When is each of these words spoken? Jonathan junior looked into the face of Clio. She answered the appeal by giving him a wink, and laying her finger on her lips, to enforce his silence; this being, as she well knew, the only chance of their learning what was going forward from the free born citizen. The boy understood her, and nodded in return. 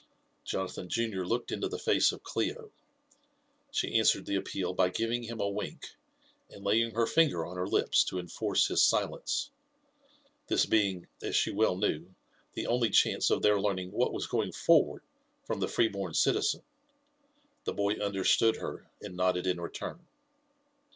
Jonathan 0.43 0.89
junior 0.89 1.23
looked 1.23 1.51
into 1.51 1.67
the 1.67 1.77
face 1.77 2.11
of 2.11 2.23
Clio. 2.23 2.71
She 3.69 3.99
answered 3.99 4.25
the 4.25 4.35
appeal 4.35 4.73
by 4.73 4.89
giving 4.89 5.21
him 5.21 5.39
a 5.39 5.47
wink, 5.47 5.91
and 6.49 6.63
laying 6.63 6.95
her 6.95 7.05
finger 7.05 7.45
on 7.45 7.55
her 7.55 7.67
lips, 7.67 8.03
to 8.05 8.17
enforce 8.17 8.65
his 8.67 8.81
silence; 8.83 9.51
this 10.47 10.65
being, 10.65 11.05
as 11.21 11.35
she 11.35 11.51
well 11.51 11.77
knew, 11.77 12.15
the 12.53 12.65
only 12.65 12.89
chance 12.89 13.29
of 13.29 13.43
their 13.43 13.61
learning 13.61 13.91
what 13.91 14.11
was 14.11 14.25
going 14.25 14.51
forward 14.53 15.03
from 15.43 15.59
the 15.59 15.67
free 15.67 15.87
born 15.87 16.15
citizen. 16.15 16.63
The 17.65 17.73
boy 17.73 17.97
understood 17.97 18.55
her, 18.55 18.87
and 19.01 19.15
nodded 19.15 19.45
in 19.45 19.61
return. 19.61 20.07